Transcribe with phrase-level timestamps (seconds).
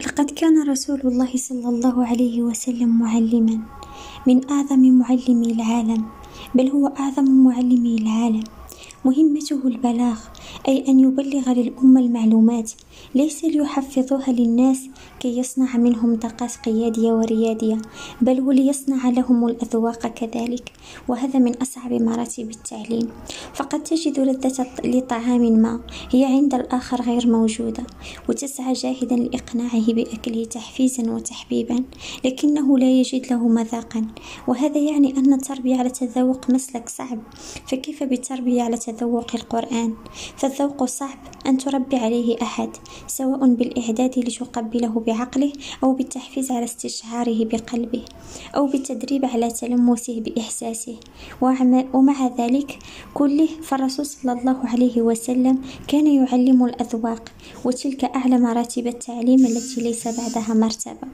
[0.00, 3.60] لقد كان رسول الله صلى الله عليه وسلم معلما
[4.26, 6.04] من أعظم معلمي العالم
[6.54, 8.44] بل هو أعظم معلمي العالم.
[9.04, 10.18] مهمته البلاغ
[10.68, 12.72] أي أن يبلغ للأمة المعلومات
[13.14, 14.88] ليس ليحفظوها للناس
[15.20, 17.78] كي يصنع منهم طاقات قيادية وريادية
[18.20, 20.72] بل وليصنع لهم الأذواق كذلك
[21.08, 23.08] وهذا من أصعب مراتب التعليم.
[23.54, 25.80] فقد تجد لذة لطعام ما
[26.10, 27.82] هي عند الآخر غير موجودة
[28.28, 31.84] وتسعى جاهدا لإقناعه بأكله تحفيزا وتحبيبا
[32.24, 34.06] لكنه لا يجد له مذاقا.
[34.48, 37.18] وهذا يعني أن التربية على التذوق مسلك صعب
[37.66, 39.94] فكيف بالتربية على تذوق القرآن.
[40.36, 42.70] فالذوق صعب أن تربي عليه أحد
[43.06, 45.52] سواء بالإعداد لتقبله بعقله
[45.84, 48.04] أو بالتحفيز على استشعاره بقلبه
[48.56, 50.96] أو بالتدريب على تلمسه بإحساسه.
[51.94, 52.78] ومع ذلك
[53.14, 57.32] كله فالرسول صلى الله عليه وسلم كان يعلم الأذواق
[57.64, 61.08] وتلك أعلى مراتب التعليم التي ليس بعدها مرتبة.